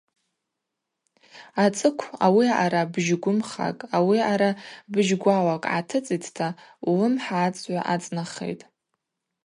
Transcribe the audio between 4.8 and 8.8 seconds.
быжьгвауакӏ гӏатыцӏитӏта– улымхӏа ацӏгӏва ацӏнахитӏ.